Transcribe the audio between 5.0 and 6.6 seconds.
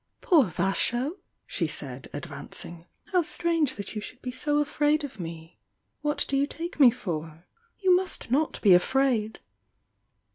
of me! What do you